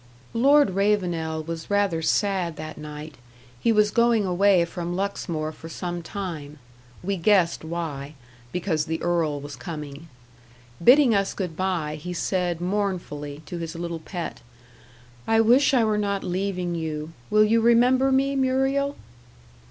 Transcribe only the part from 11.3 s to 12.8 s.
good bye, he said,